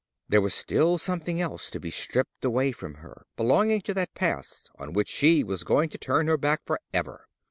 [0.29, 4.71] There was still something else to be stript away from her, belonging to that past
[4.79, 7.27] on which she was going to turn her back for ever.